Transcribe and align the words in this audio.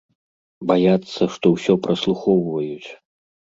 Баяцца, 0.71 1.21
што 1.35 1.45
ўсё 1.57 1.73
праслухоўваюць. 1.85 2.89